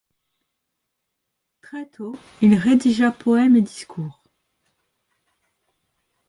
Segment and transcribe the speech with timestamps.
[1.61, 4.23] Très tôt, il rédigea poèmes et discours.